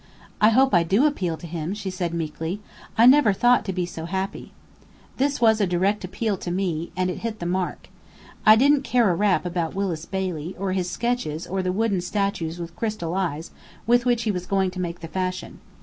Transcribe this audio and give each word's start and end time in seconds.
"I 0.41 0.49
hope 0.49 0.73
I 0.73 0.81
do 0.81 1.05
appeal 1.05 1.37
to 1.37 1.45
him," 1.45 1.75
she 1.75 1.91
said, 1.91 2.11
meekly, 2.11 2.59
"I 2.97 3.05
never 3.05 3.33
thought 3.33 3.63
to 3.65 3.71
be 3.71 3.85
so 3.85 4.05
happy." 4.05 4.51
This 5.17 5.39
was 5.39 5.61
a 5.61 5.67
direct 5.67 6.03
appeal 6.03 6.37
to 6.37 6.49
me; 6.49 6.91
and 6.97 7.11
it 7.11 7.19
hit 7.19 7.37
the 7.37 7.45
mark. 7.45 7.87
I 8.43 8.55
didn't 8.55 8.81
care 8.81 9.11
a 9.11 9.15
rap 9.15 9.45
about 9.45 9.75
Willis 9.75 10.05
Bailey, 10.05 10.55
or 10.57 10.71
his 10.71 10.89
sketches 10.89 11.45
or 11.45 11.61
the 11.61 11.71
wooden 11.71 12.01
statues 12.01 12.57
with 12.57 12.75
crystal 12.75 13.13
eyes 13.13 13.51
which 13.85 14.23
he 14.23 14.31
was 14.31 14.47
going 14.47 14.71
to 14.71 14.79
make 14.81 15.01
the 15.01 15.07
fashion. 15.07 15.59